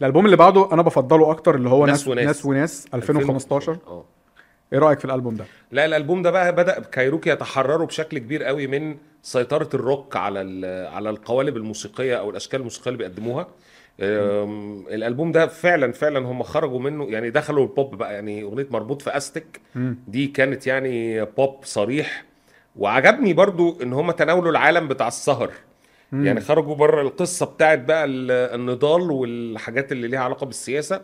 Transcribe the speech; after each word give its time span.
الألبوم 0.00 0.24
اللي 0.26 0.36
بعده 0.36 0.72
أنا 0.72 0.82
بفضله 0.82 1.30
أكتر 1.30 1.54
اللي 1.54 1.68
هو 1.68 1.86
ناس 1.86 1.98
ناس 2.00 2.08
وناس. 2.08 2.26
ناس 2.26 2.44
وناس 2.46 2.86
2015 2.94 3.78
آه 3.86 4.04
إيه 4.72 4.78
رأيك 4.78 4.98
في 4.98 5.04
الألبوم 5.04 5.36
ده؟ 5.36 5.44
لا 5.72 5.84
الألبوم 5.84 6.22
ده 6.22 6.30
بقى 6.30 6.52
بدأ 6.52 6.80
كايروكي 6.80 7.30
يتحرروا 7.30 7.86
بشكل 7.86 8.18
كبير 8.18 8.44
قوي 8.44 8.66
من 8.66 8.96
سيطرة 9.22 9.68
الروك 9.74 10.16
على 10.16 10.66
على 10.92 11.10
القوالب 11.10 11.56
الموسيقية 11.56 12.14
أو 12.16 12.30
الأشكال 12.30 12.58
الموسيقية 12.60 12.90
اللي 12.90 12.98
بيقدموها. 12.98 13.46
الألبوم 14.90 15.32
ده 15.32 15.46
فعلا 15.46 15.92
فعلا 15.92 16.18
هم 16.28 16.42
خرجوا 16.42 16.78
منه 16.80 17.04
يعني 17.04 17.30
دخلوا 17.30 17.62
البوب 17.62 17.94
بقى 17.94 18.14
يعني 18.14 18.42
أغنية 18.42 18.66
مربوط 18.70 19.02
في 19.02 19.16
استك. 19.16 19.60
دي 20.08 20.26
كانت 20.26 20.66
يعني 20.66 21.24
بوب 21.24 21.56
صريح. 21.64 22.24
وعجبني 22.76 23.32
برضو 23.32 23.82
إن 23.82 23.92
هم 23.92 24.10
تناولوا 24.10 24.50
العالم 24.50 24.88
بتاع 24.88 25.08
السهر. 25.08 25.50
يعني 26.12 26.40
خرجوا 26.40 26.74
بره 26.74 27.02
القصة 27.02 27.46
بتاعت 27.46 27.78
بقى 27.78 28.04
ال- 28.04 28.30
النضال 28.30 29.10
والحاجات 29.10 29.92
اللي 29.92 30.08
ليها 30.08 30.20
علاقة 30.20 30.46
بالسياسة. 30.46 31.00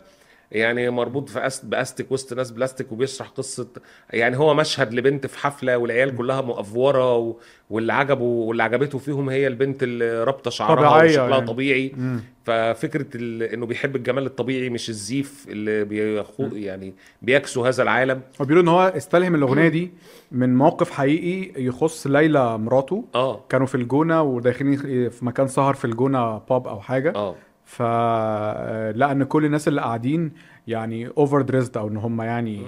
يعني 0.51 0.89
مربوط 0.89 1.29
في 1.29 1.47
أست 1.47 1.65
باستك 1.65 2.11
وسط 2.11 2.33
ناس 2.33 2.51
بلاستيك 2.51 2.91
وبيشرح 2.91 3.27
قصة. 3.27 3.67
يعني 4.09 4.37
هو 4.37 4.53
مشهد 4.53 4.93
لبنت 4.93 5.27
في 5.27 5.37
حفلة 5.37 5.77
والعيال 5.77 6.15
كلها 6.15 6.41
مؤفوره 6.41 7.17
و... 7.17 7.35
واللي 7.69 7.93
عجبه 7.93 8.23
واللي 8.23 8.63
عجبته 8.63 8.97
فيهم 8.97 9.29
هي 9.29 9.47
البنت 9.47 9.83
اللي 9.83 10.23
رابطة 10.23 10.51
شعرها 10.51 10.75
طبيعية 10.75 11.09
وشكلها 11.09 11.29
يعني. 11.29 11.47
طبيعي. 11.47 11.91
مم. 11.97 12.19
ففكرة 12.43 13.05
ال... 13.15 13.43
إنه 13.43 13.65
بيحب 13.65 13.95
الجمال 13.95 14.25
الطبيعي 14.25 14.69
مش 14.69 14.89
الزيف 14.89 15.45
اللي 15.49 15.83
بيخو... 15.83 16.43
يعني 16.53 16.93
بيكسو 17.21 17.65
هذا 17.65 17.83
العالم. 17.83 18.21
هو 18.41 18.45
بيقولوا 18.45 18.63
إن 18.63 18.67
هو 18.67 18.93
استلهم 18.97 19.35
الأغنية 19.35 19.67
دي 19.67 19.91
من 20.31 20.55
موقف 20.55 20.91
حقيقي 20.91 21.63
يخص 21.63 22.07
ليلى 22.07 22.57
مراته. 22.57 23.05
آه. 23.15 23.45
كانوا 23.49 23.67
في 23.67 23.75
الجونة 23.75 24.21
وداخلين 24.21 25.09
في 25.09 25.25
مكان 25.25 25.47
سهر 25.47 25.73
في 25.73 25.85
الجونة 25.85 26.37
pub 26.37 26.67
أو 26.67 26.79
حاجة. 26.79 27.13
آه. 27.15 27.35
فلقى 27.73 29.11
ان 29.11 29.23
كل 29.23 29.45
الناس 29.45 29.67
اللي 29.67 29.81
قاعدين 29.81 30.31
يعني 30.67 31.07
overdressed 31.17 31.77
أو 31.77 31.87
إن 31.87 31.97
هم 31.97 32.21
يعني 32.21 32.61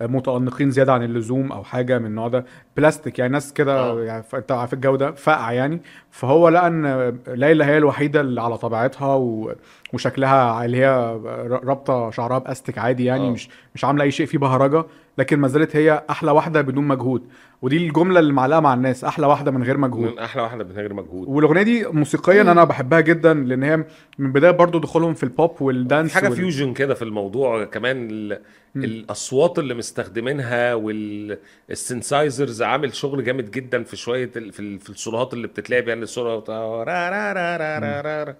متأنقين 0.00 0.70
زيادة 0.70 0.92
عن 0.92 1.02
اللزوم 1.02 1.52
أو 1.52 1.64
حاجة 1.64 1.98
من 1.98 2.06
النوع 2.06 2.28
ده 2.28 2.44
بلاستيك 2.76 3.18
يعني 3.18 3.32
ناس 3.32 3.52
كده 3.52 3.78
آه. 3.80 4.00
يعني 4.02 4.22
ف- 4.22 4.34
أنت 4.34 4.52
عارف 4.52 4.72
الجو 4.72 4.96
ده 4.96 5.10
فاقع 5.12 5.52
يعني 5.52 5.80
فهو 6.10 6.48
لقى 6.48 6.66
ان 6.66 7.18
ليلى 7.28 7.64
هي 7.64 7.78
الوحيدة 7.78 8.20
اللي 8.20 8.40
على 8.42 8.58
طبيعتها 8.58 9.14
و... 9.14 9.54
وشكلها 9.92 10.64
اللي 10.64 10.76
هي 10.76 11.18
رابطة 11.64 12.10
شعرها 12.10 12.38
باستك 12.38 12.78
عادي 12.78 13.04
يعني 13.04 13.28
آه. 13.28 13.30
مش 13.30 13.48
مش 13.74 13.84
عاملة 13.84 14.04
أي 14.04 14.10
شيء 14.10 14.26
فيه 14.26 14.38
بهرجة 14.38 14.84
لكن 15.18 15.38
ما 15.38 15.48
زالت 15.48 15.76
هي 15.76 16.02
أحلى 16.10 16.30
واحدة 16.30 16.60
بدون 16.60 16.84
مجهود. 16.84 17.28
ودي 17.62 17.76
الجملة 17.76 18.20
اللي 18.20 18.32
معلقة 18.32 18.60
مع 18.60 18.74
الناس 18.74 19.04
أحلى 19.04 19.26
واحدة 19.26 19.50
من 19.50 19.62
غير 19.62 19.76
مجهود. 19.76 20.12
من 20.12 20.18
أحلى 20.18 20.42
واحدة 20.42 20.64
من 20.64 20.72
غير 20.72 20.94
مجهود. 20.94 21.28
والأغنية 21.28 21.62
دي 21.62 21.86
موسيقيا 21.86 22.42
أنا 22.42 22.64
بحبها 22.64 23.00
جدا 23.00 23.34
لأن 23.34 23.62
هي 23.62 23.84
من 24.18 24.32
بداية 24.32 24.50
برضو 24.50 24.78
دخولهم 24.78 25.14
في 25.14 25.22
البوب 25.22 25.62
وال 25.62 25.77
dance 25.77 26.14
حاجة 26.14 26.28
وال... 26.28 26.36
fusion 26.36 26.72
كده 26.72 26.94
في 26.94 27.02
الموضوع 27.02 27.64
كمان 27.64 28.08
ال... 28.10 28.40
الأصوات 28.76 29.58
اللي 29.58 29.74
مستخدمينها 29.74 30.74
وال 30.74 31.01
synthesizers 31.01 32.62
عامل 32.62 32.94
شغل 32.94 33.24
جامد 33.24 33.50
جدا 33.50 33.82
في 33.82 33.96
شوية 33.96 34.30
ال... 34.36 34.52
في, 34.52 34.60
ال... 34.60 34.78
في 34.78 34.90
الصولات 34.90 35.34
اللي 35.34 35.46
بتتلعب 35.46 35.88
يعني 35.88 36.02
الصولو 36.02 36.38
بتاع 36.38 36.58
را 36.58 36.84
را 36.84 37.32
را 37.32 37.56
را 37.56 37.78
را 37.78 38.00
را 38.00 38.24
را. 38.24 38.34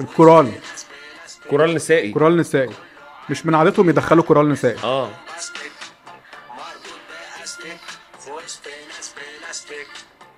الكورال 0.00 0.52
كورال 1.50 1.74
نسائي. 1.74 2.12
كورال 2.12 2.36
نسائي. 2.36 2.72
مش 3.30 3.46
من 3.46 3.54
عادتهم 3.54 3.88
يدخلوا 3.88 4.24
كورال 4.24 4.48
نسائي. 4.48 4.78
آه. 4.84 5.10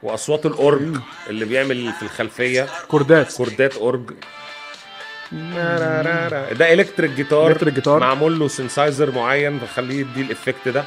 وأصوات 0.03 0.47
الأورج 0.47 0.97
اللي 1.29 1.45
بيعمل 1.45 1.93
في 1.93 2.03
الخلفية. 2.03 2.67
كوردات. 2.89 3.33
كوردات 3.33 3.77
أورج. 3.77 4.11
ده 6.53 6.73
electric 6.73 7.11
guitar 7.11 7.51
electric 7.51 7.75
guitar. 7.75 8.01
معمول 8.01 8.39
له 8.39 8.49
synthesizer 8.49 9.11
معين 9.11 9.59
فخليه 9.59 10.01
يدي 10.01 10.21
ال 10.21 10.28
effect 10.28 10.69
ده. 10.69 10.85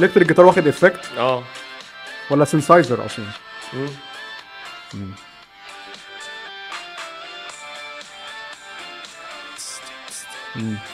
ال 0.00 0.03
electric 0.03 0.28
guitar 0.28 0.46
واخد 0.46 0.66
effect 0.68 1.00
آه. 1.18 1.44
ولا 2.30 2.44
synthesizer 2.44 3.06
أصلا؟ 3.06 3.24
مم. 4.94 5.10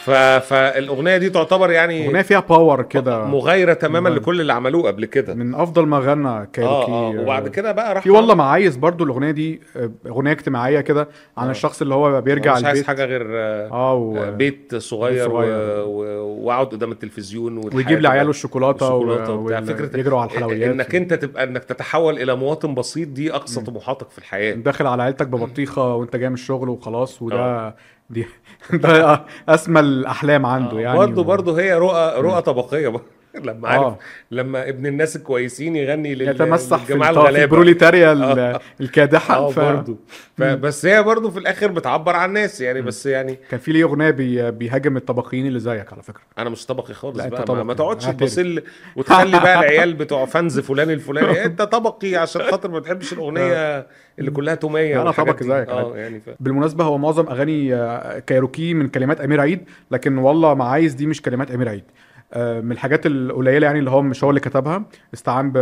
ف... 0.04 0.10
فالأغنية 0.10 1.16
دي 1.16 1.30
تعتبر 1.30 1.70
يعني 1.70 2.06
أغنية 2.06 2.22
فيها 2.22 2.40
باور 2.40 2.82
كده. 2.82 3.24
مغايرة 3.24 3.72
تماما 3.74 4.00
مغايرة. 4.00 4.20
لكل 4.22 4.40
اللي 4.40 4.52
عملوه 4.52 4.86
قبل 4.86 5.04
كده. 5.04 5.34
من 5.34 5.54
أفضل 5.54 5.86
ما 5.86 5.98
غنى 5.98 6.46
كايروكي 6.52 6.92
آه 6.92 7.08
وبعد 7.08 7.48
كده 7.48 7.72
بقى 7.72 7.94
راح 7.94 8.02
في 8.02 8.10
والله 8.10 8.34
ما 8.34 8.44
عايز 8.44 8.76
برضو 8.76 9.04
الأغنية 9.04 9.30
دي 9.30 9.60
آه، 9.76 9.90
أغنية 10.06 10.32
اجتماعية 10.32 10.80
كده 10.80 11.08
عن 11.36 11.50
الشخص 11.50 11.82
اللي 11.82 11.94
هو 11.94 12.20
بيرجع 12.20 12.54
مش 12.56 12.64
عايز 12.64 12.66
البيت. 12.78 12.86
حاجة 12.86 13.04
غير 13.04 13.26
آه، 13.72 13.94
و... 13.94 14.32
بيت 14.32 14.74
صغير, 14.74 15.28
صغير. 15.28 15.50
و... 15.50 15.84
و... 15.86 16.26
وأقعد 16.46 16.66
قدام 16.66 16.92
التلفزيون 16.92 17.60
ويجيب 17.74 18.00
لعياله 18.00 18.30
الشوكولاتة 18.30 18.94
والشوكولاتة 18.94 19.32
و... 19.32 19.40
وبتاع 19.40 19.60
فكرة 19.60 20.00
يجروا 20.00 20.20
على 20.20 20.30
الحلويات. 20.30 20.70
إنك 20.70 20.94
أنت 20.94 21.14
تبقى 21.14 21.44
إنك 21.44 21.64
تتحول 21.64 22.18
إلى 22.18 22.36
مواطن 22.36 22.74
بسيط 22.74 23.08
دي 23.08 23.32
أقصى 23.34 23.60
طموحاتك 23.60 24.10
في 24.10 24.18
الحياة. 24.18 24.54
داخل 24.54 24.86
على 24.86 25.02
عيلتك 25.02 25.26
ببطيخة 25.26 25.94
وأنت 25.94 26.16
جاي 26.16 26.28
من 26.28 26.34
الشغل 26.34 26.68
وخلاص 26.68 27.22
وده 27.22 27.74
دي 28.10 28.26
ده 28.72 29.24
أسمى 29.48 29.80
الأحلام 29.80 30.46
عنده 30.46 30.78
يعني 30.80 30.98
برضه 30.98 31.20
و- 31.20 31.24
برضه 31.24 31.60
هي 31.60 31.74
رؤى 31.74 32.20
رؤى 32.20 32.42
طبقية 32.42 32.88
برضه. 32.88 33.15
لما 33.44 33.68
عارف 33.68 33.82
آه. 33.82 33.98
لما 34.30 34.68
ابن 34.68 34.86
الناس 34.86 35.16
الكويسين 35.16 35.76
يغني 35.76 36.14
لل- 36.14 36.28
يتمسح 36.28 36.76
في 36.84 36.92
للجماعة 36.92 37.10
الغلابة 37.10 37.42
البروليتاريا 37.44 38.12
ال- 38.12 38.22
آه. 38.38 38.60
الكادحة 38.80 39.34
آه 39.36 39.50
ف... 39.50 39.58
برضه 39.60 39.96
بس 40.38 40.86
هي 40.86 41.02
برضه 41.02 41.30
في 41.30 41.38
الآخر 41.38 41.66
بتعبر 41.66 42.16
عن 42.16 42.28
الناس 42.28 42.60
يعني 42.60 42.82
بس 42.82 43.06
يعني 43.06 43.38
كان 43.50 43.60
في 43.60 43.72
ليه 43.72 43.84
أغنية 43.84 44.10
بي... 44.10 44.50
بيهاجم 44.50 44.96
الطبقيين 44.96 45.46
اللي 45.46 45.60
زيك 45.60 45.92
على 45.92 46.02
فكرة 46.02 46.20
أنا 46.38 46.50
مش 46.50 46.66
طبقي 46.66 46.94
خالص 46.94 47.16
بقى 47.16 47.30
ما, 47.30 47.44
طبقي. 47.44 47.64
ما 47.64 47.74
تقعدش 47.74 48.04
اعترف. 48.06 48.20
تبصل 48.20 48.62
وتخلي 48.96 49.40
بقى 49.40 49.58
العيال 49.60 49.94
بتوع 49.94 50.24
فانز 50.26 50.60
فلان 50.60 50.90
الفلاني 50.90 51.44
أنت 51.44 51.62
طبقي 51.62 52.16
عشان 52.16 52.42
خاطر 52.42 52.70
ما 52.70 52.78
بتحبش 52.78 53.12
الأغنية 53.12 53.86
اللي 54.18 54.30
كلها 54.30 54.54
تومية 54.54 54.98
والحاجات 54.98 55.34
طبقي. 55.42 55.44
زيك 55.58 55.68
آه. 55.68 55.96
يعني 55.96 56.20
ف... 56.20 56.30
بالمناسبة 56.40 56.84
هو 56.84 56.98
معظم 56.98 57.26
أغاني 57.28 57.74
آه، 57.74 58.18
كايروكي 58.18 58.74
من 58.74 58.88
كلمات 58.88 59.20
أمير 59.20 59.40
عيد 59.40 59.60
لكن 59.90 60.18
والله 60.18 60.54
ما 60.54 60.64
عايز 60.64 60.94
دي 60.94 61.06
مش 61.06 61.22
كلمات 61.22 61.50
أمير 61.50 61.68
عيد 61.68 61.84
من 62.36 62.72
الحاجات 62.72 63.06
القليلة 63.06 63.66
يعني 63.66 63.78
اللي 63.78 63.90
هو 63.90 64.02
مش 64.02 64.24
هو 64.24 64.30
اللي 64.30 64.40
كتبها 64.40 64.84
استعان 65.14 65.52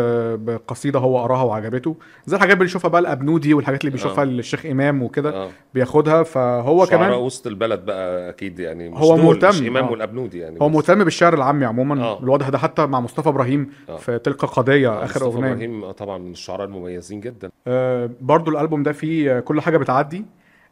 بقصيدة 0.44 0.98
هو 0.98 1.22
قراها 1.22 1.42
وعجبته 1.42 1.96
زي 2.26 2.36
الحاجات 2.36 2.52
اللي 2.54 2.64
بيشوفها 2.64 2.88
بقى 2.88 3.00
الأبنودي 3.00 3.54
والحاجات 3.54 3.80
اللي 3.80 3.90
بيشوفها 3.90 4.24
آه. 4.24 4.26
الشيخ 4.26 4.66
إمام 4.66 5.02
وكده 5.02 5.30
آه 5.44 5.48
بياخدها 5.74 6.22
فهو 6.22 6.86
كمان 6.86 7.12
وسط 7.12 7.46
البلد 7.46 7.84
بقى 7.84 8.28
أكيد 8.28 8.58
يعني 8.58 8.88
مش 8.88 8.98
هو 8.98 9.16
مهتم، 9.16 9.48
مش 9.48 9.62
إمام 9.62 9.84
آه. 9.84 9.90
والأبنودي 9.90 10.38
يعني 10.38 10.58
هو. 10.62 10.68
مهتم 10.68 11.04
بالشعر 11.04 11.34
العامي 11.34 11.64
عموما 11.64 12.04
آه. 12.04 12.18
الواضح 12.22 12.48
ده 12.48 12.58
حتى 12.58 12.86
مع 12.86 13.00
مصطفى 13.00 13.28
إبراهيم 13.28 13.70
آه. 13.88 13.96
في 13.96 14.18
تلك 14.18 14.44
قضية 14.44 14.88
آه، 14.88 15.04
آخر 15.04 15.20
مصطفى 15.20 15.24
أغنية 15.36 15.52
إبراهيم 15.52 15.84
آه، 15.84 15.92
طبعا 15.92 16.18
من 16.18 16.30
الشعراء 16.32 16.66
المميزين 16.66 17.20
جدا 17.20 17.50
آه، 17.66 18.10
برضو 18.20 18.50
الألبوم 18.50 18.82
ده 18.82 18.92
فيه 18.92 19.40
كل 19.40 19.60
حاجة 19.60 19.76
بتعدي 19.76 20.24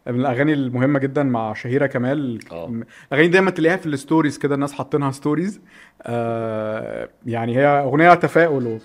من 0.07 0.21
الأغاني 0.21 0.53
المهمة 0.53 0.99
جدا 0.99 1.23
مع 1.23 1.55
شهيرة 1.55 1.87
كمال. 1.87 2.39
آه. 2.53 2.81
اغاني 3.13 3.29
دايما 3.29 3.51
تلاقيها 3.51 3.77
في 3.77 3.87
ال 3.87 3.93
stories 3.93 4.39
كده 4.39 4.55
الناس 4.55 4.73
حاطينها 4.73 5.11
stories 5.11 5.61
آه 6.03 7.09
يعني 7.27 7.57
هي 7.57 7.67
أغنية 7.67 8.15
تفاؤل. 8.15 8.67
و... 8.67 8.79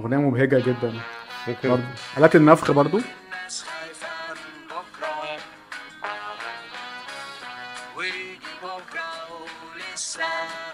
أغنية 0.00 0.16
مبهجة 0.16 0.58
جدا. 0.58 0.92
فكرة 1.46 1.70
برضو. 1.70 1.82
آلات 2.18 2.36
النفخ 2.36 2.70
برضو. 2.70 3.00
ولسه 7.96 10.20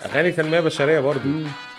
أغاني 0.05 0.33
تنميه 0.33 0.61
بشرية 0.61 1.01
برضو. 1.01 1.29
بكرة 1.29 1.72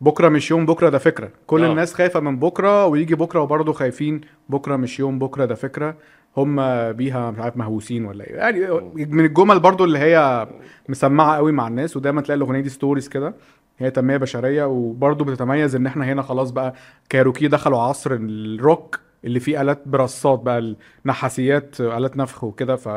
بكرة. 0.00 0.28
مش 0.28 0.50
يوم 0.50 0.66
بكرة 0.66 0.88
ده 0.88 0.98
فكرة. 0.98 1.30
كل 1.46 1.64
آه. 1.64 1.70
الناس 1.70 1.94
خايفة 1.94 2.20
من 2.20 2.38
بكرة 2.38 2.86
ويجي 2.86 3.14
بكرة 3.14 3.40
وبرضه 3.40 3.72
خايفين 3.72 4.20
بكرة 4.48 4.76
مش 4.76 4.98
يوم 5.00 5.18
بكرة 5.18 5.44
ده 5.44 5.54
فكرة. 5.54 5.96
هم 6.36 6.56
بيها 6.92 7.30
مش 7.30 7.38
عارف 7.38 7.56
مهووسين 7.56 8.04
ولا 8.04 8.24
إيه. 8.24 8.36
يعني 8.36 8.60
من 8.94 9.24
الجمل 9.24 9.60
برضه 9.60 9.84
اللي 9.84 9.98
هي 9.98 10.46
مسمعة 10.88 11.36
قوي 11.36 11.52
مع 11.52 11.68
الناس 11.68 11.96
ودايما 11.96 12.20
تلاقي 12.20 12.36
الأغنية 12.36 12.60
دي 12.60 12.68
stories 12.68 13.08
كده. 13.08 13.34
هي 13.78 13.90
تنمية 13.90 14.16
بشرية 14.16 14.64
وبرضه 14.64 15.24
بتتميز 15.24 15.74
إن 15.76 15.86
إحنا 15.86 16.04
هنا 16.04 16.22
خلاص 16.22 16.50
بقى 16.50 16.74
كايروكي 17.08 17.48
دخلوا 17.48 17.80
عصر 17.80 18.12
الروك 18.12 19.00
اللي 19.24 19.40
فيه 19.40 19.60
آلات 19.60 19.82
brassات 19.88 20.38
بقى 20.38 20.74
النحاسيات 21.04 21.80
آلات 21.80 22.16
نفخ 22.16 22.44
وكده. 22.44 22.76
ف 22.76 22.88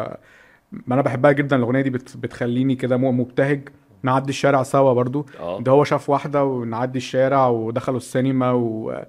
ما 0.71 0.93
أنا 0.93 1.01
بحبها 1.01 1.31
جدا 1.31 1.55
الاغنية 1.55 1.81
دي 1.81 1.89
بت... 1.89 2.17
بتخليني 2.17 2.75
كده 2.75 2.97
مبتهج. 2.97 3.69
نعدي 4.03 4.29
الشارع 4.29 4.63
سوا 4.63 4.93
برضو. 4.93 5.25
آه. 5.39 5.61
ده 5.61 5.71
هو 5.71 5.83
شاف 5.83 6.09
واحدة 6.09 6.43
ونعدي 6.45 6.97
الشارع 6.97 7.47
ودخلوا 7.47 7.97
السينما 7.97 8.51
و 8.51 9.01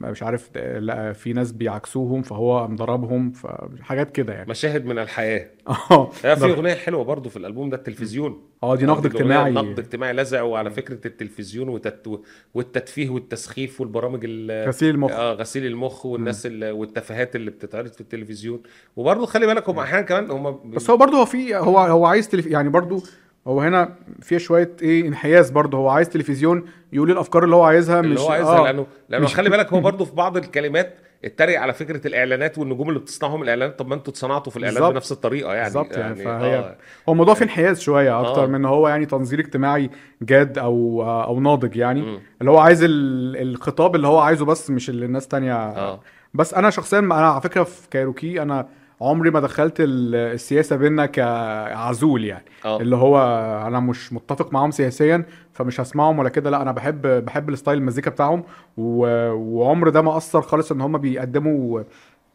مش 0.00 0.22
عارف 0.22 0.56
لا 0.56 1.12
في 1.12 1.32
ناس 1.32 1.52
بيعكسوهم 1.52 2.22
فهو 2.22 2.68
مضربهم 2.68 3.30
فحاجات 3.30 4.12
كده 4.12 4.32
يعني. 4.32 4.50
مشاهد 4.50 4.84
من 4.84 4.98
الحياة. 4.98 5.50
آه. 5.90 6.10
في 6.10 6.44
أغنية 6.44 6.74
حلوة 6.74 7.04
برضو 7.04 7.28
في 7.28 7.36
الألبوم 7.36 7.70
ده 7.70 7.76
التلفزيون. 7.76 8.42
آه 8.62 8.76
دي 8.76 8.86
نقد 8.86 9.06
اجتماعي. 9.06 9.52
نقد 9.52 9.78
اجتماعي 9.78 10.12
لزع 10.12 10.42
وعلى 10.42 10.70
فكرة 10.70 11.06
التلفزيون 11.06 11.68
وتت... 11.68 12.20
والتدفيه 12.54 13.10
والتسخيف 13.10 13.80
والبرامج 13.80 14.20
ال... 14.24 14.68
غسيل 14.68 14.94
المخ. 14.94 15.10
آه 15.10 15.32
غسيل 15.32 15.66
المخ 15.66 16.06
والناس 16.06 16.46
ال... 16.46 16.70
والتفاهات 16.70 17.36
اللي 17.36 17.50
بتتعرض 17.50 17.92
في 17.92 18.00
التلفزيون. 18.00 18.62
وبرضه 18.96 19.26
خلي 19.26 19.46
بالك 19.46 19.68
هم 19.68 19.78
أحيانا 19.78 20.06
كمان 20.06 20.30
هم 20.30 20.70
بس 20.70 20.90
هو 20.90 20.96
برضه 20.96 21.18
هو 21.18 21.24
في 21.24 21.56
هو 21.56 21.78
هو 21.78 22.06
عايز 22.06 22.28
تلف... 22.28 22.46
يعني 22.46 22.68
برضه 22.68 23.02
هو 23.46 23.60
هنا 23.60 23.94
في 24.22 24.38
شوية 24.38 24.72
إيه 24.82 25.08
انحياز 25.08 25.50
برضه 25.50 25.78
هو 25.78 25.88
عايز 25.88 26.08
تلفزيون 26.08 26.64
يقول 26.92 27.10
الأفكار 27.10 27.44
اللي 27.44 27.56
هو 27.56 27.64
عايزها 27.64 28.00
اللي 28.00 28.14
مش 28.14 28.20
هو 28.20 28.30
عايزها 28.30 28.58
آه 28.58 28.64
لأنه 28.64 28.86
لأنه 29.08 29.24
مش- 29.24 29.34
خلي 29.34 29.50
بالك 29.50 29.72
هو 29.72 29.80
برضه 29.90 30.04
في 30.04 30.14
بعض 30.14 30.36
الكلمات 30.36 30.94
اتريق 31.24 31.60
على 31.60 31.72
فكرة 31.72 32.06
الإعلانات 32.06 32.58
والنجوم 32.58 32.88
اللي 32.88 33.00
بتصنعهم 33.00 33.42
الإعلانات 33.42 33.78
طب 33.78 33.88
ما 33.88 33.94
أنتوا 33.94 34.12
اتصنعتوا 34.12 34.52
في 34.52 34.58
الاعلان. 34.58 34.92
بنفس 34.92 35.12
الطريقة 35.12 35.52
يعني 35.54 35.64
بالظبط 35.64 35.96
يعني, 35.96 36.14
فهي 36.14 36.56
آه. 36.56 36.76
هو 37.08 37.12
الموضوع 37.12 37.34
فيه 37.34 37.44
انحياز 37.44 37.80
شوية 37.80 38.20
أكتر 38.20 38.42
آه. 38.44 38.46
من 38.46 38.64
هو 38.64 38.88
يعني 38.88 39.06
تنظير 39.06 39.40
اجتماعي 39.40 39.90
جاد 40.22 40.58
أو 40.58 41.02
أو 41.24 41.40
ناضج 41.40 41.76
يعني. 41.76 42.20
اللي 42.40 42.50
هو 42.50 42.58
عايز 42.58 42.82
ال... 42.82 42.90
الخطاب 43.36 43.96
اللي 43.96 44.06
هو 44.06 44.18
عايزه 44.18 44.44
بس 44.44 44.70
مش 44.70 44.90
اللي 44.90 45.06
الناس 45.06 45.28
تانية 45.28 45.54
آه 45.56 46.00
بس 46.34 46.54
أنا 46.54 46.70
شخصيا 46.70 46.98
أنا 46.98 47.14
على 47.14 47.40
فكرة 47.40 47.62
في 47.62 47.88
كايروكي 47.90 48.42
أنا 48.42 48.68
عمري 49.00 49.30
ما 49.30 49.40
دخلت 49.40 49.80
ال- 49.80 50.14
السياسة 50.14 50.76
بينا 50.76 51.06
كعزول 51.06 52.24
يعني. 52.24 52.44
آه. 52.64 52.80
اللي 52.80 52.96
هو 52.96 53.18
أنا 53.66 53.80
مش 53.80 54.12
متفق 54.12 54.52
معاهم 54.52 54.70
سياسيا 54.70 55.24
فمش 55.52 55.80
هسمعهم 55.80 56.18
ولا 56.18 56.28
كده. 56.28 56.50
لا 56.50 56.62
أنا 56.62 56.72
بحب 56.72 57.02
بحب 57.06 57.48
الستايل 57.48 57.78
المزيكا 57.78 58.10
بتاعهم. 58.10 58.44
و... 58.76 59.06
وعمر 59.32 59.88
ده 59.88 60.02
ما 60.02 60.16
أثر 60.16 60.42
خالص 60.42 60.72
إن 60.72 60.80
هم 60.80 60.98
بيقدموا 60.98 61.82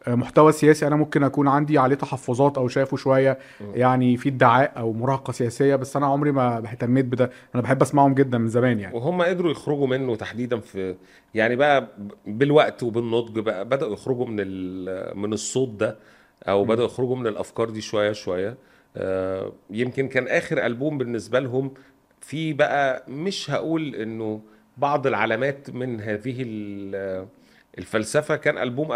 محتوى 0.08 0.52
سياسي 0.52 0.86
أنا 0.86 0.96
ممكن 0.96 1.24
أكون 1.24 1.48
عندي 1.48 1.78
عليه 1.78 1.96
تحفظات 1.96 2.58
أو 2.58 2.68
شايفه 2.68 2.96
شوية. 2.96 3.38
يعني 3.74 4.16
في 4.16 4.28
ادعاء 4.28 4.72
أو 4.76 4.92
مراهقه 4.92 5.32
سياسية 5.32 5.76
بس 5.76 5.96
أنا 5.96 6.06
عمري 6.06 6.32
ما 6.32 6.58
اهتميت 6.58 7.04
بده. 7.04 7.30
أنا 7.54 7.62
بحب 7.62 7.82
أسمعهم 7.82 8.14
جدا 8.14 8.38
من 8.38 8.48
زمان 8.48 8.80
يعني. 8.80 8.96
وهم 8.96 9.22
قدروا 9.22 9.50
يخرجوا 9.50 9.86
منه 9.86 10.16
تحديدا 10.16 10.60
في 10.60 10.94
يعني 11.34 11.56
بقى 11.56 11.88
بالوقت 12.26 12.82
وبالنضج 12.82 13.38
بقى 13.38 13.64
بدأوا 13.64 13.92
يخرجوا 13.92 14.26
من 14.26 14.36
من 15.18 15.32
الصوت 15.32 15.68
ده. 15.68 15.96
أو 16.48 16.64
بدأوا 16.64 16.86
يخرجوا 16.86 17.16
من 17.16 17.26
الأفكار 17.26 17.70
دي 17.70 17.80
شوية 17.80 18.12
شوية. 18.12 18.56
آه، 18.96 19.52
يمكن 19.70 20.08
كان 20.08 20.28
آخر 20.28 20.66
ألبوم 20.66 20.98
بالنسبة 20.98 21.40
لهم 21.40 21.74
في 22.20 22.52
بقى 22.52 23.04
مش 23.08 23.50
هقول 23.50 23.94
إنه 23.94 24.40
بعض 24.76 25.06
العلامات 25.06 25.70
من 25.70 26.00
هذه 26.00 26.36
ال- 26.42 27.26
الفلسفة 27.78 28.36
كان 28.36 28.58
ألبوم 28.58 28.88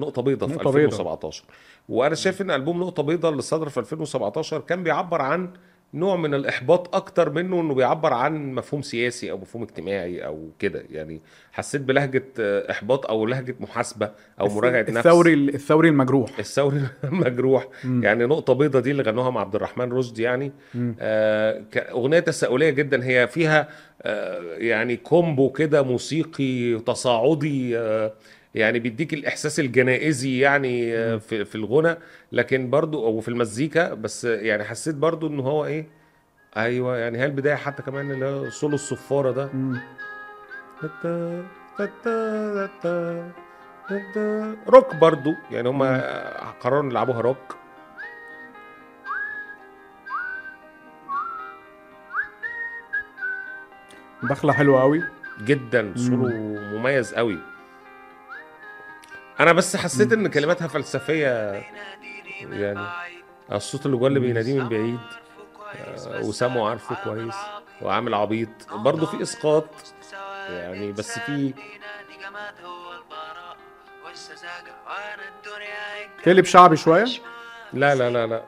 نقطة 0.00 0.22
بيضاء 0.22 0.48
في 0.48 0.54
نقطة 0.54 0.70
بيضاء. 0.70 0.84
2017 0.84 1.44
وأنا 1.88 2.14
شايف 2.14 2.42
إن 2.42 2.50
ألبوم 2.50 2.80
نقطة 2.80 3.02
بيضاء 3.02 3.30
اللي 3.30 3.42
صدر 3.42 3.68
في 3.68 3.80
2017 3.80 4.60
كان 4.60 4.82
بيعبر 4.82 5.22
عن 5.22 5.50
نوع 5.94 6.16
من 6.16 6.34
الإحباط 6.34 6.94
أكتر 6.96 7.30
منه 7.30 7.60
إنه 7.60 7.74
بيعبر 7.74 8.12
عن 8.12 8.52
مفهوم 8.54 8.82
سياسي 8.82 9.30
أو 9.30 9.38
مفهوم 9.38 9.62
اجتماعي 9.62 10.26
أو 10.26 10.48
كده. 10.58 10.84
يعني 10.90 11.20
حسيت 11.52 11.80
بلهجة 11.80 12.24
إحباط 12.70 13.06
أو 13.06 13.26
لهجة 13.26 13.54
محاسبة 13.60 14.10
أو 14.40 14.48
مراجعة 14.48 14.80
نفس. 14.80 14.96
الثوري 14.96 15.34
الثوري 15.34 15.88
المجروح. 15.88 16.38
الثوري 16.38 16.80
المجروح. 17.04 17.68
يعني 17.84 18.24
نقطة 18.26 18.52
بيضة 18.52 18.80
دي 18.80 18.90
اللي 18.90 19.02
غنوها 19.02 19.30
مع 19.30 19.40
عبد 19.40 19.54
الرحمن 19.54 19.92
رشدي 19.92 20.22
يعني. 20.22 20.52
آه 21.00 21.62
أغنية 21.76 22.18
تساؤلية 22.20 22.70
جدا. 22.70 23.04
هي 23.04 23.28
فيها 23.28 23.68
آه 24.02 24.40
يعني 24.56 24.96
combo 24.96 25.50
كده 25.50 25.82
موسيقي 25.82 26.78
تصاعدي 26.86 27.78
آه 27.78 28.12
يعني 28.54 28.78
بيديك 28.78 29.14
الإحساس 29.14 29.60
الجنائزي 29.60 30.38
يعني 30.38 30.96
آه 30.96 31.16
في, 31.16 31.44
في 31.44 31.54
الغنى. 31.54 31.96
لكن 32.32 32.70
برضو 32.70 33.06
أو 33.06 33.20
في 33.20 33.28
المزيكا 33.28 33.94
بس 33.94 34.24
يعني 34.24 34.64
حسيت 34.64 34.94
برضو 34.94 35.26
إن 35.26 35.40
هو 35.40 35.64
إيه 35.66 35.86
أيوه 36.56 36.96
يعني 36.96 37.18
هي 37.18 37.24
البداية 37.24 37.54
حتى 37.54 37.82
كمان 37.82 38.10
اللي 38.10 38.24
هو 38.26 38.50
سولو 38.50 38.74
الصفارة 38.74 39.30
ده. 39.30 39.50
روك 44.68 44.94
برضو 44.94 45.30
يعني 45.50 45.68
هم 45.68 45.82
قرروا 46.60 46.90
يلعبوها 46.90 47.20
روك. 47.20 47.56
دخلة 54.22 54.52
حلوة 54.52 54.80
قوي 54.80 55.02
جدا 55.44 55.92
سولو 55.96 56.28
مميز 56.78 57.14
قوي 57.14 57.38
أنا 59.44 59.52
بس 59.52 59.76
حسيت 59.76 60.12
إن 60.12 60.28
كلماتها 60.28 60.68
فلسفية 60.68 61.62
يعني 62.40 62.86
الصوت 63.52 63.86
اللي 63.86 63.96
جوه 63.96 64.08
اللي 64.08 64.20
بيناديه 64.20 64.60
من 64.60 64.68
بعيد 64.68 64.98
آه، 65.76 66.20
وسامعه 66.24 66.68
عارفه 66.70 66.94
كويس 67.04 67.34
وعامل 67.82 68.14
عبيط. 68.14 68.48
برضه 68.72 69.06
في 69.06 69.22
إسقاط 69.22 69.64
يعني 70.48 70.92
بس 70.92 71.18
في 71.18 71.54
تقلب 76.22 76.44
شعبي 76.44 76.76
شوية؟ 76.76 77.04
لا 77.72 77.94
لا 77.94 78.10
لا 78.10 78.26
لا. 78.26 78.42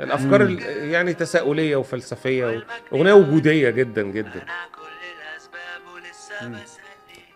الأفكار 0.00 0.42
ال- 0.42 0.62
يعني 0.90 1.14
تساؤلية 1.14 1.76
وفلسفية 1.76 2.46
أغنية 2.92 3.12
وجودية 3.12 3.70
جدا 3.70 4.02
جدا. 4.02 4.44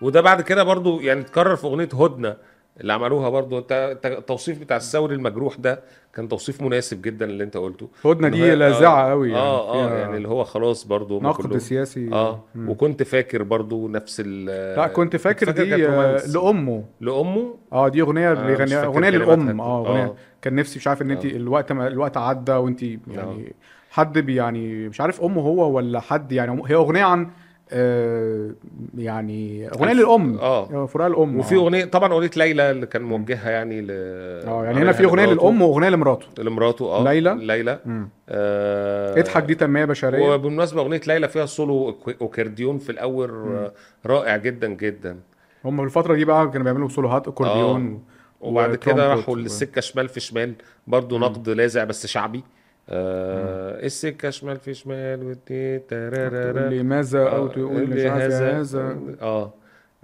وده 0.00 0.20
بعد 0.20 0.40
كده 0.42 0.62
برضو 0.62 1.00
يعني 1.00 1.20
اتكرر 1.20 1.56
في 1.56 1.64
أغنية 1.64 1.88
هدنة. 1.94 2.36
اللي 2.80 2.92
عملوها 2.92 3.28
برضو 3.28 3.58
انت 3.58 3.98
التوصيف 4.04 4.60
بتاع 4.60 4.76
الثوري 4.76 5.14
المجروح 5.14 5.56
ده 5.56 5.80
كان 6.14 6.28
توصيف 6.28 6.62
مناسب 6.62 7.02
جدا 7.02 7.24
اللي 7.24 7.44
انت 7.44 7.56
قلته 7.56 7.88
هدنه 8.04 8.28
دي 8.28 8.54
لاذعه 8.54 9.10
قوي 9.10 9.30
يعني 9.30 9.42
آه 9.42 9.74
آه 9.74 9.98
يعني 9.98 10.16
اللي 10.16 10.28
هو 10.28 10.44
خلاص 10.44 10.84
برضو 10.84 11.20
نقد 11.20 11.58
سياسي 11.58 12.12
آه 12.12 12.44
وكنت 12.56 13.02
فاكر 13.02 13.42
برضو 13.42 13.88
نفس 13.88 14.22
ال 14.26 14.44
لا 14.76 14.86
كنت 14.86 15.16
فاكر, 15.16 15.50
دي 15.50 15.86
آه،. 15.86 16.26
لأمه 16.26 16.84
لأمه 17.00 17.54
آه 17.72 17.88
دي 17.88 18.00
أغنية 18.02 18.34
فاكر 18.34 18.84
أغنية. 18.84 19.10
للام 19.10 19.60
آه 19.60 19.86
أغنية 19.86 20.04
آه. 20.04 20.14
كان 20.42 20.54
نفسي 20.54 20.78
مش 20.78 20.88
عارف 20.88 21.02
إن 21.02 21.10
أنت 21.10 21.26
آه. 21.26 21.30
الوقت 21.30 21.72
ما 21.72 21.86
الوقت 21.86 22.16
عدى 22.16 22.52
وأنت 22.52 22.82
يعني 22.82 23.54
حد 23.90 24.18
بي 24.18 24.34
يعني 24.34 24.88
مش 24.88 25.00
عارف 25.00 25.22
أمه 25.22 25.40
هو 25.40 25.76
ولا 25.76 26.00
حد 26.00 26.32
يعني 26.32 26.62
هي 26.66 26.74
أغنية 26.74 27.04
عن 27.04 27.30
آه 27.72 28.50
يعني 28.98 29.68
أغنية 29.68 29.92
للأم. 29.92 30.38
آه. 30.38 30.86
فراق 30.86 31.06
الأم. 31.06 31.38
وفي 31.38 31.54
آه. 31.54 31.58
اغنيه 31.58 31.84
طبعا 31.84 32.12
أغنية 32.12 32.30
ليلى 32.36 32.70
اللي 32.70 32.86
كان 32.86 33.02
موجهها 33.02 33.50
يعني 33.50 33.80
ل 33.80 33.86
آه 33.90 34.64
يعني 34.64 34.78
هنا 34.78 34.92
في 34.92 35.04
أغنية 35.04 35.26
للأم 35.26 35.62
وأغنية 35.62 35.88
لمراته. 35.88 36.42
لمراته 36.42 36.84
آه. 36.86 37.04
ليلى. 37.04 37.34
ليلى. 37.40 37.78
مم. 37.86 38.08
آه 38.28 39.20
اضحك 39.20 39.42
دي 39.42 39.54
تنمية 39.54 39.84
بشرية. 39.84 40.34
وبالمناسبة 40.34 40.80
أغنية 40.80 41.00
ليلى 41.06 41.28
فيها 41.28 41.46
سولو 41.46 41.96
اوكرديون 42.20 42.78
في 42.78 42.92
الأول 42.92 43.30
آه، 43.30 43.72
رائع 44.06 44.36
جدا 44.36 44.68
جدا. 44.68 45.16
هم 45.64 45.76
في 45.76 45.82
الفترة 45.84 46.14
دي 46.14 46.24
بقى 46.24 46.50
كانوا 46.50 46.64
بيعملوا 46.64 46.88
soloهات 46.88 47.28
اكورديون 47.28 48.02
وبعد 48.40 48.74
كده 48.74 49.08
راحوا 49.14 49.36
للسكة 49.36 49.80
شمال 49.80 50.08
في 50.08 50.20
شمال 50.20 50.54
برضو 50.86 51.18
نقد 51.18 51.48
لاذع 51.48 51.84
بس 51.84 52.06
شعبي. 52.06 52.44
آه 52.90 53.86
السكة 53.86 54.30
شمال 54.30 54.56
في 54.56 54.74
شمال 54.74 55.22
ودي 55.24 55.78
تقول. 55.78 56.70
لي 56.70 56.82
ماذا؟ 56.82 57.28
أو 57.28 57.46
آه، 57.46 57.48
تقول 57.48 57.90
مش 57.90 58.04
عارف 58.04 58.32
هذا- 58.34 58.60
هذا. 58.60 58.98
آه 59.22 59.54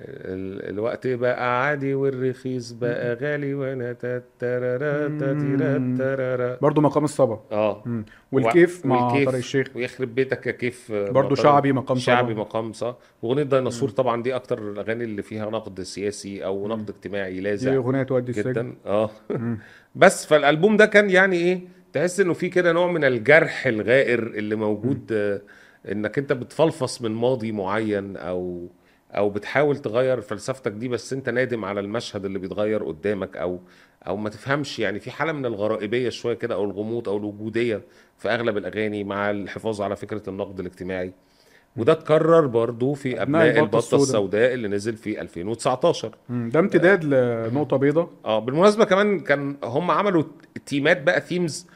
ال- 0.01 0.71
الوقت 0.71 1.07
بقى 1.07 1.65
عادي 1.67 1.95
والرخيص 1.95 2.73
بقى 2.73 3.15
غالي 3.15 3.55
وأنا 3.55 3.93
تترارا. 3.93 5.09
برضه 6.63 6.83
مقام 6.83 7.05
الصبا. 7.05 7.41
آه. 7.53 7.83
مم. 7.87 8.05
والكيف 8.33 8.87
مع 8.87 9.11
طارق 9.25 9.35
الشيخ. 9.35 9.67
ويخرب 9.77 10.15
بيتك 10.15 10.47
يا 10.47 10.53
كيف. 10.53 10.93
طارق- 10.93 11.35
شعبي 11.35 11.73
مقام 11.73 11.99
شعبي 11.99 12.33
صبا. 12.33 12.41
مقام 12.41 12.73
صح 12.73 12.97
واغنيه 13.23 13.43
ديناصور 13.43 13.89
طبعا 13.89 14.23
دي 14.23 14.35
أكتر 14.35 14.59
الأغاني 14.59 15.05
اللي 15.05 15.23
فيها 15.23 15.51
نقد 15.51 15.81
سياسي 15.81 16.45
أو 16.45 16.69
نقد 16.69 16.91
اجتماعي 16.91 17.33
دي 17.35 17.41
لاذع 17.41 17.75
أغنية 17.75 18.03
تودي 18.03 18.31
السجن. 18.31 18.51
جدا. 18.53 18.75
آه. 18.87 19.11
بس 19.95 20.27
فالألبوم 20.27 20.77
ده 20.77 20.87
كان 20.87 21.11
يعني 21.11 21.37
إيه؟ 21.37 21.61
تحس 21.95 22.21
إنه 22.21 22.33
في 22.33 22.49
كده 22.49 22.73
نوع 22.73 22.93
من 22.93 23.05
الجرح 23.05 23.67
الغائر 23.67 24.19
اللي 24.27 24.55
موجود 24.57 25.13
آه، 25.13 25.41
إنك 25.93 26.19
أنت 26.19 26.33
بتفلفص 26.33 27.03
من 27.03 27.11
ماضي 27.11 27.53
معين 27.53 28.17
أو 28.17 28.69
أو 29.13 29.31
بتحاول 29.31 29.77
تغير 29.77 30.21
فلسفتك 30.21 30.73
دي 30.73 30.89
بس 30.89 31.13
أنت 31.13 31.29
نادم 31.29 31.65
على 31.65 31.81
المشهد 31.81 32.25
اللي 32.25 32.39
بيتغير 32.39 32.85
قدامك 32.85 33.37
أو 33.37 33.61
أو 34.07 34.17
ما 34.17 34.31
تفهمش. 34.31 34.79
يعني 34.79 35.01
في 35.01 35.11
حالة 35.11 35.33
من 35.33 35.47
الغرائبية 35.47 36.09
شوية 36.09 36.35
كده 36.35 36.55
أو 36.55 36.65
الغموض 36.65 37.09
أو 37.09 37.17
الوجودية 37.17 37.83
في 38.19 38.29
أغلب 38.29 38.57
الأغاني 38.57 39.05
مع 39.05 39.31
الحفاظ 39.31 39.81
على 39.83 39.97
فكرة 39.97 40.23
النقد 40.29 40.61
الاجتماعي. 40.61 41.13
وده 41.77 41.93
اتكرر 41.93 42.47
برضو 42.47 42.93
في 42.95 43.23
أبناء 43.23 43.59
البطه 43.59 43.79
السوداء. 43.79 44.03
السوداء 44.05 44.55
اللي 44.55 44.69
نزل 44.69 44.97
في 44.97 45.21
2019 45.21 46.15
مم. 46.29 46.51
ده 46.53 46.61
امتداد 46.61 47.05
لنقطة 47.05 47.77
بيضاء. 47.77 48.11
آه. 48.25 48.39
بالمناسبة 48.39 48.85
كمان 48.85 49.21
كان 49.21 49.57
هم 49.65 49.91
عملوا 49.91 50.23
تيمات 50.67 51.03
بقى 51.03 51.21
ثيمز 51.21 51.67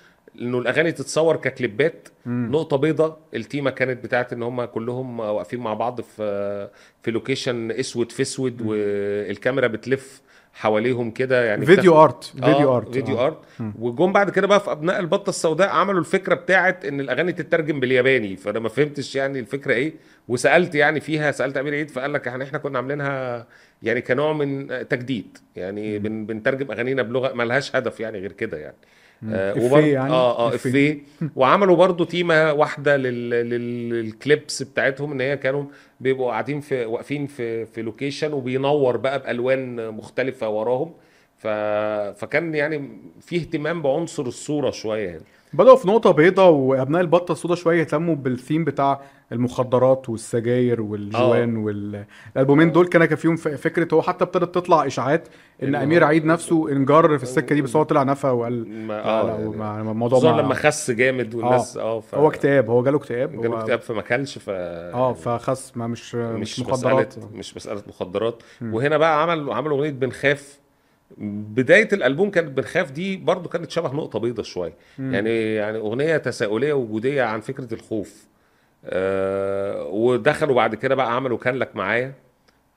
إنه 0.41 0.59
الأغاني 0.59 0.93
تتصور 0.93 1.37
ك 1.37 1.49
clipات 1.49 2.09
نقطة 2.27 2.77
بيضة. 2.77 3.17
التيمة 3.35 3.71
كانت 3.71 4.05
بتاعت 4.05 4.33
إن 4.33 4.43
هم 4.43 4.65
كلهم 4.65 5.21
واقفين 5.21 5.61
مع 5.61 5.75
بعض 5.75 6.01
في 6.01 6.69
في 7.03 7.11
location 7.11 7.71
أسود 7.71 8.13
في 8.13 8.23
أسود 8.23 8.63
والكاميرا 8.63 9.67
بتلف 9.67 10.21
حواليهم 10.53 11.11
كده 11.11 11.45
يعني 11.45 11.67
video 11.67 12.05
art 12.05 12.25
video 12.25 12.77
art 12.77 12.95
video. 12.95 13.21
art 13.21 13.39
وجم 13.79 14.13
بعد 14.13 14.31
كده 14.31 14.47
بقى 14.47 14.61
في 14.61 14.73
أبناء 14.73 15.01
البطة 15.01 15.31
السوداء 15.31 15.69
عملوا 15.69 16.01
الفكرة 16.01 16.35
بتاعت 16.35 16.85
إن 16.85 17.01
الأغاني 17.01 17.33
تترجم 17.33 17.81
بالياباني. 17.81 18.37
فأنا 18.37 18.59
ما 18.59 18.69
فهمتش 18.69 19.17
يعني 19.17 19.39
الفكرة 19.39 19.75
إيه. 19.75 19.95
وسألت 20.29 20.75
يعني 20.75 21.01
فيها 21.01 21.31
سألت 21.31 21.57
أمير 21.57 21.75
عيد 21.75 21.91
فقال 21.91 22.13
لك 22.13 22.27
يعني 22.27 22.45
إحنا 22.45 22.59
كنا 22.59 22.79
عاملينها 22.79 23.47
يعني 23.83 24.01
كنوع 24.01 24.33
من 24.33 24.69
تجديد. 24.89 25.39
يعني 25.57 25.99
بن 25.99 26.27
بنترجم 26.27 26.71
أغانينا 26.71 27.03
بلغة 27.03 27.33
ما 27.33 27.43
لهاش 27.43 27.77
هدف 27.77 28.01
يعني 28.01 28.19
غير 28.19 28.33
كده 28.33 28.59
يعني. 28.59 28.77
وبرضه 29.27 29.87
يعني؟ 29.87 30.13
آه 30.13 30.39
آه 30.39 30.49
إفيه. 30.55 30.57
إفيه 30.71 30.99
وعملوا 31.37 31.77
برضو 31.77 32.05
تيمة 32.05 32.53
واحدة 32.53 32.97
لل... 32.97 33.31
لل... 33.31 33.91
لل 33.91 34.11
clips 34.11 34.63
بتاعتهم 34.63 35.13
إن 35.13 35.21
هي 35.21 35.37
كانوا 35.37 35.65
بيبقوا 36.01 36.31
قاعدين 36.31 36.61
في 36.61 36.85
واقفين 36.85 37.27
في 37.27 37.67
في 37.67 37.83
location 37.83 38.33
وبينور 38.33 38.97
بقى 38.97 39.19
بألوان 39.19 39.91
مختلفة 39.91 40.49
وراهم 40.49 40.93
ف... 41.39 41.47
فكان 42.21 42.55
يعني 42.55 42.89
في 43.21 43.37
اهتمام 43.37 43.83
بعنصر 43.83 44.23
الصورة 44.27 44.71
شوية 44.71 45.09
يعني. 45.09 45.23
بدأوا 45.53 45.77
في 45.77 45.89
نقطة 45.89 46.11
بيضاء 46.11 46.51
وأبناء 46.51 47.01
البطة 47.03 47.33
السوداء 47.33 47.57
شوية 47.57 47.81
يهتموا 47.81 48.15
بالثيم 48.15 48.65
بتاع 48.65 49.01
المخدرات 49.33 50.09
والسجاير 50.09 50.83
والجوان 50.83 51.57
والألبومين 51.57 52.73
دول. 52.73 52.87
كان 52.89 53.05
كان 53.05 53.17
فيهم 53.17 53.37
فكرة 53.37 53.95
هو 53.95 54.03
حتى 54.03 54.25
ابتدت 54.25 54.55
تطلع 54.55 54.87
إشاعات 54.87 55.29
إن 55.63 55.75
أمير 55.75 56.05
عيد 56.05 56.25
نفسه 56.25 56.69
انجر 56.73 57.17
في 57.19 57.23
السكة 57.23 57.55
دي 57.55 57.63
بس 57.63 57.77
هو 57.77 57.83
طلع 57.83 58.03
نفى 58.03 58.27
وقال 58.27 58.69
ما 58.87 59.05
آه 59.05 59.23
لا 59.27 59.65
يعني 59.67 59.91
الموضوع 59.91 60.19
خصوصا 60.19 60.37
ما- 60.37 60.41
لما 60.43 60.55
خس 60.55 60.91
جامد 60.91 61.35
والناس 61.35 61.77
آه. 61.77 62.01
ف... 62.01 62.15
هو 62.15 62.29
اكتئاب 62.29 62.71
هو 62.71 62.83
جاله 62.83 62.97
اكتئاب 62.97 63.43
جاله 63.43 63.61
اكتئاب 63.61 63.81
فما 63.81 64.03
كلش 64.03 64.39
ف 64.39 64.51
آه 64.51 65.13
فخس 65.13 65.77
ما 65.77 65.87
مش 65.87 66.15
مش, 66.15 66.61
مش 66.61 66.67
مخدرات. 66.69 67.19
مسألة 67.19 67.29
مش 67.35 67.57
مسألة 67.57 67.83
مخدرات. 67.89 68.43
وهنا 68.63 68.99
بقى 68.99 69.23
عمل 69.23 69.53
عملوا 69.53 69.79
أغنية 69.79 69.91
بنخاف. 69.91 70.59
بداية 71.17 71.89
الألبوم 71.93 72.31
كانت 72.31 72.49
بنخاف 72.49 72.91
دي 72.91 73.17
برضو 73.17 73.49
كانت 73.49 73.71
شبه 73.71 73.93
نقطة 73.95 74.19
بيضة 74.19 74.43
شوية. 74.43 74.75
يعني 74.99 75.55
يعني 75.55 75.79
أغنية 75.79 76.17
تساؤلية 76.17 76.73
وجودية 76.73 77.23
عن 77.23 77.41
فكرة 77.41 77.75
الخوف. 77.75 78.27
آه 78.85 79.85
ودخلوا 79.87 80.55
بعد 80.55 80.75
كده 80.75 80.95
بقى 80.95 81.17
عملوا 81.17 81.39
كان 81.39 81.55
لك 81.55 81.77
معايا. 81.77 82.15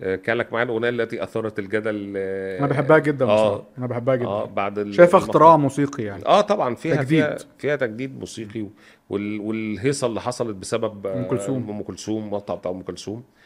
آه 0.02 0.16
كان 0.16 0.38
لك 0.38 0.54
معايا 0.54 0.66
الأغنية 0.66 0.90
التي 0.90 1.24
أثارت 1.24 1.60
الجدل. 1.60 2.14
آه 2.18 2.60
أنا 2.60 2.68
بحبها 2.68 2.98
جدا 2.98 3.26
آه. 3.26 3.66
أنا 3.78 3.88
بحبها 3.88 4.16
جدا. 4.16 4.28
آه 4.28 4.46
بعد 4.46 4.92
شايفها. 4.92 5.18
اختراع 5.20 5.58
موسيقي 5.58 6.04
يعني. 6.04 6.26
آه 6.26 6.42
طبعا. 6.42 6.76
فيها 6.76 6.96
تجديد. 6.96 7.08
فيها 7.08 7.38
فيها 7.60 7.76
تجديد 7.76 8.20
موسيقي 8.20 8.66
وال 9.10 9.40
والهيصة 9.40 10.08
اللي 10.08 10.22
حصلت 10.22 10.56
بسبب 10.56 11.08
آه، 11.08 11.20
أم 11.20 11.24
كلثوم. 11.24 11.70
أم 11.70 11.82
كلثوم 11.84 12.42
أم 12.66 12.82
كلثوم. 12.82 13.18
آه 13.18 13.42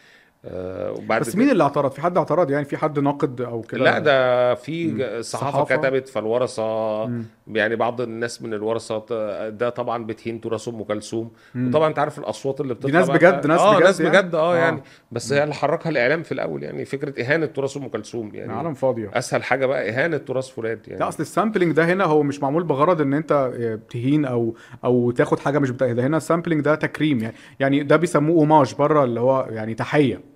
وبعد 0.50 1.22
بس 1.22 1.36
مين 1.36 1.50
اللي 1.50 1.64
اعترض؟ 1.64 1.92
في 1.92 2.02
حد 2.02 2.18
اعترض؟ 2.18 2.52
يعني 2.52 2.66
في 2.66 2.78
حد 2.78 3.00
ناقد 3.00 3.42
أو 3.42 3.62
كده؟ 3.62 3.84
لا 3.84 4.00
ده 4.00 4.56
في 4.56 5.22
صحافة. 5.24 5.76
كتبت 5.78 6.08
فالورثه 6.10 7.04
يعني 7.48 7.76
بعض 7.76 8.02
الناس 8.02 8.42
من 8.42 8.54
الورثة 8.54 9.06
ده 9.50 9.70
طبعا 9.70 10.06
بتهين 10.06 10.42
تراث 10.42 10.68
أم 10.68 10.84
كلثوم. 10.84 11.32
وطبعا 11.56 11.88
أنت 11.88 12.00
عارف 12.00 12.20
الأصوات 12.20 12.62
اللي 12.62 12.74
بتطلع 12.74 13.00
ناس 13.00 13.08
بقى- 13.10 13.12
بجد- 13.14 13.48
ناس 13.48 13.60
آه 13.60 13.76
بجد 13.76 13.84
ناس 13.86 14.00
يعني؟ 14.00 14.12
بجد 14.18 14.36
آه 14.36 14.54
آه. 14.54 14.58
يعني. 14.58 14.82
بس 15.12 15.34
هي 15.34 15.44
اللي 15.44 15.54
حركها 15.56 15.90
الإعلام 15.90 16.24
في 16.24 16.32
الأول 16.32 16.64
يعني 16.64 16.86
فكرة 16.86 17.22
إهانة 17.24 17.46
تراث 17.46 17.78
أم 17.78 17.88
كلثوم 17.88 18.32
يعني 18.34 18.54
عالم 18.54 18.74
فاضية. 18.74 19.12
أسهل 19.14 19.44
حاجة 19.44 19.66
بقى 19.66 19.90
إهانة 19.90 20.18
تراث 20.18 20.48
فلان 20.50 20.80
يعني. 20.88 21.00
لا 21.00 21.08
أصل 21.08 21.24
ال 21.24 21.29
sampling 21.29 21.72
ده 21.76 21.86
هنا 21.86 22.04
هو 22.04 22.24
مش 22.24 22.44
معمول 22.44 22.64
بغرض 22.64 23.02
إن 23.02 23.14
أنت 23.14 23.52
تهين 23.90 24.26
أو 24.26 24.56
أو 24.84 25.12
تاخد 25.12 25.40
حاجة 25.40 25.60
مش 25.60 25.70
بتاعتها 25.70 25.94
ده 25.94 26.08
هنا 26.08 26.18
ال 26.18 26.23
sampling 26.23 26.62
ده 26.62 26.76
تكريم 26.76 27.20
يعني. 27.20 27.36
يعني 27.60 27.84
ده 27.84 27.96
بيسموه 27.96 28.38
hommage 28.40 28.76
بره 28.76 29.04
اللي 29.04 29.20
هو 29.20 29.48
يعني 29.50 29.74
تحية. 29.74 30.35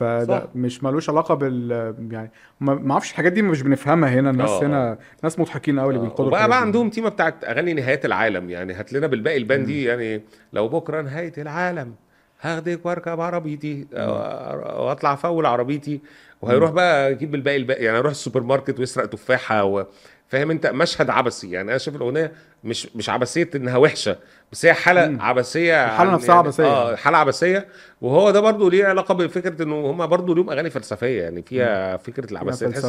فده 0.00 0.40
صح. 0.40 0.46
مش 0.54 0.84
ملوش 0.84 1.10
علاقة 1.10 1.34
بال 1.34 1.94
يعني 2.10 2.30
ما 2.60 2.92
أعرفش 2.92 3.10
الحاجات 3.10 3.32
دي 3.32 3.42
مش 3.42 3.62
بنفهمها 3.62 4.08
هنا 4.10 4.30
الناس 4.30 4.50
آه، 4.50 4.66
هنا 4.66 4.98
ناس 5.22 5.38
مضحكين 5.38 5.80
قوي 5.80 5.88
اللي 5.88 6.00
بينقدوا 6.00 6.30
بقى 6.30 6.48
دي. 6.48 6.54
عندهم 6.54 6.90
تيمة 6.90 7.08
بتاعت 7.08 7.44
أغاني 7.44 7.74
نهاية 7.74 8.00
العالم 8.04 8.50
يعني 8.50 8.72
هات 8.72 8.92
لنا 8.92 9.06
بالباقي 9.06 9.36
البان 9.36 9.64
دي 9.64 9.84
يعني 9.84 10.22
لو 10.52 10.68
بكرة 10.68 11.02
نهاية 11.02 11.32
العالم 11.38 11.94
هاخدك 12.40 12.86
وأركب 12.86 13.20
عربيتي 13.20 13.86
واطلع 13.92 15.14
full 15.14 15.46
عربيتي 15.46 16.00
وهيروح 16.42 16.70
بقى 16.70 17.12
يجيب 17.12 17.34
الباقي 17.34 17.56
الباقي 17.56 17.84
يعني 17.84 17.98
يروح 17.98 18.10
السوبر 18.10 18.42
ماركت 18.42 18.78
ويسرق 18.80 19.06
تفاحة 19.06 19.64
و... 19.64 19.86
فاهم 20.30 20.50
انت؟ 20.50 20.66
مشهد 20.66 21.10
عبثي. 21.10 21.50
يعني 21.50 21.70
أنا 21.70 21.78
شايف 21.78 21.96
الأغنية 21.96 22.32
مش 22.64 22.96
مش 22.96 23.10
عبثية 23.10 23.50
إنها 23.54 23.76
وحشة 23.76 24.16
بس 24.52 24.66
هي 24.66 24.72
حاله 24.72 25.22
عبثية 25.22 25.84
الحالة 25.84 26.10
عن- 26.10 26.14
نفسها 26.16 26.34
يعني 26.34 26.46
عبثية. 26.46 26.64
آه 26.66 26.96
حاله 26.96 27.18
عبثية. 27.18 27.66
وهو 28.00 28.30
ده 28.30 28.40
برضو 28.40 28.68
ليه 28.68 28.86
علاقة 28.86 29.14
بفكرة 29.14 29.62
إنه 29.62 29.90
هم 29.90 30.06
برضو 30.06 30.34
ليهم 30.34 30.50
أغاني 30.50 30.70
فلسفية. 30.70 31.22
يعني 31.22 31.42
فيها 31.42 31.96
فكرة 31.96 32.26
فيها 32.26 32.32
العبثية. 32.42 32.66
تحس. 32.66 32.84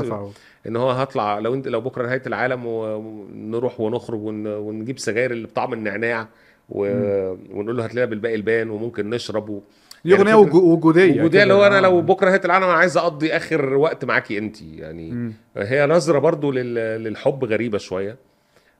إن 0.67 0.75
هو 0.75 0.89
هطلع 0.91 1.39
لو 1.39 1.53
انت 1.53 1.67
لو 1.67 1.81
بكرة 1.81 2.05
نهاية 2.07 2.21
العالم 2.27 2.65
ونروح 2.65 3.79
ونخرج 3.79 4.19
ون... 4.21 4.47
ونجيب 4.47 4.99
سجاير 4.99 5.31
اللي 5.31 5.47
بطعم 5.47 5.73
النعناع 5.73 6.27
و... 6.69 6.83
ونقول 7.51 7.77
له 7.77 7.83
هات 7.85 7.95
لنا 7.95 8.05
بالباقي 8.05 8.35
البان 8.35 8.69
وممكن 8.69 9.09
نشرب 9.09 9.49
و... 9.49 9.61
دي 10.05 10.13
اغنيه 10.15 10.35
وجو- 10.35 10.63
وجودية 10.63 11.19
وجودية 11.19 11.43
اللي. 11.43 11.53
هو 11.53 11.63
أنا 11.65 11.77
آه. 11.77 11.81
لو 11.81 12.01
بكرة 12.01 12.27
نهايه 12.29 12.41
العالم 12.45 12.63
أنا 12.63 12.73
عايز 12.73 12.97
أقضي 12.97 13.31
آخر 13.35 13.73
وقت 13.73 14.05
معاكي 14.05 14.37
أنت 14.37 14.61
يعني 14.61 15.31
هي 15.57 15.85
نظرة 15.87 16.19
برضو 16.19 16.51
لل... 16.51 16.73
للحب 17.03 17.45
غريبة 17.45 17.77
شوية. 17.77 18.15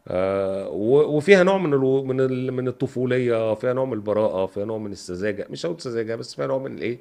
آه 0.08 0.70
وفيها 0.88 1.44
نوع 1.44 1.58
من 1.58 1.74
ألو... 1.74 2.04
من 2.04 2.22
ال... 2.22 2.52
من 2.52 2.68
الطفولية 2.68 3.54
فيها 3.54 3.74
نوع 3.74 3.86
من 3.86 3.94
البراءة 3.94 4.46
فيها 4.46 4.66
نوع 4.66 4.78
من 4.78 4.92
السذاجة. 4.92 5.48
مش 5.50 5.66
هقول 5.66 5.82
سذاجة 5.82 6.16
بس 6.16 6.36
فيها 6.36 6.48
نوع 6.48 6.58
من 6.58 6.72
الإيه؟ 6.78 6.98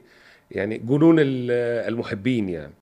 يعني 0.51 0.79
جنون 0.79 1.17
ال- 1.19 1.89
المحبين 1.89 2.49
يعني. 2.49 2.73